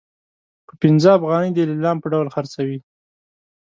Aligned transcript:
په 0.67 0.73
پنځه 0.81 1.09
افغانۍ 1.17 1.49
د 1.53 1.59
لیلام 1.69 1.97
په 2.01 2.07
ډول 2.13 2.27
خرڅوي. 2.35 2.79